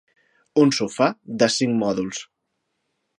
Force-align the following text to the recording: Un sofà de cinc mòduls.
Un 0.61 0.71
sofà 0.77 1.09
de 1.43 1.49
cinc 1.59 1.77
mòduls. 1.85 2.23